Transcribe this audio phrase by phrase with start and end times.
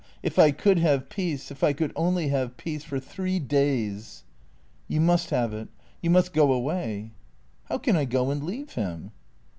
[0.23, 4.23] If I could have peace; if I could only have peace, for three days.""
[4.87, 5.67] You must have it.
[6.01, 7.11] You must go away.""
[7.69, 9.11] How can I go and leave him